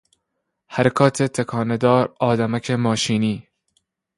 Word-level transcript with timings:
حرکات 0.67 1.23
تکانه 1.23 1.77
دار 1.77 2.15
آدمک 2.19 2.71
ماشینی 2.71 3.47